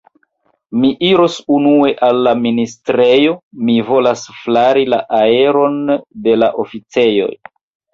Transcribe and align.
Mi 0.77 0.89
iros 1.09 1.35
unue 1.57 1.91
al 2.07 2.23
la 2.29 2.33
ministrejo; 2.41 3.37
mi 3.69 3.79
volas 3.93 4.27
flari 4.41 4.91
la 4.99 5.03
aeron 5.23 5.81
de 6.29 6.39
la 6.45 6.55
oficejoj. 6.69 7.35